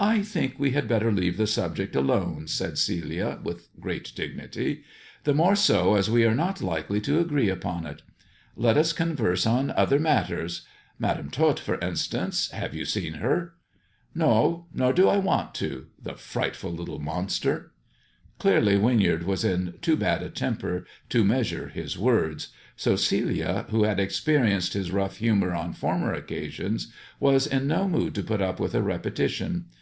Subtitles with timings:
[0.00, 4.82] I think we had better leave the subject alone," said Celia, with great dignity,
[5.24, 8.00] the more so as we are not likely to agree upon it.
[8.56, 10.62] Let us converse on other matters.
[10.98, 12.50] Madam Tot, for instance!
[12.52, 13.52] Have you seen her 1
[14.14, 14.66] ""No!
[14.72, 17.72] Nor do I want to; the frightful little monster!"
[18.38, 23.84] Clearly Winyard was in too bad a temper to measure his words, so Celia, who
[23.84, 26.90] had experienced his rough humour on former occasions,
[27.20, 29.66] was in no mood to put up with a repetition.